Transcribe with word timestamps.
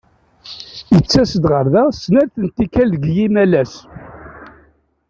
Ittas-d 0.97 1.43
ɣer 1.51 1.65
da 1.73 1.83
snat 2.01 2.33
n 2.43 2.45
tikal 2.55 2.89
deg 2.95 3.03
yimalas. 3.15 3.73